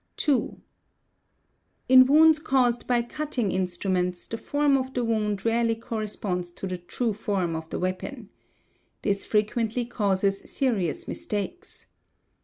[1.87, 6.79] In wounds caused by cutting instruments the form of the wound rarely corresponds to the
[6.79, 8.29] true form of the weapon.
[9.03, 11.85] This frequently causes serious mistakes.